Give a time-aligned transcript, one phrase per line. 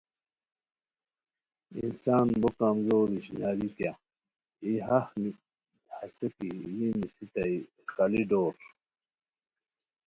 [1.83, 3.93] انسان بو کمزور اشناری کیہ
[4.63, 5.07] ای ہاہ
[5.97, 7.57] ہسے کی یی نیستائے
[7.93, 8.53] خالی ڈور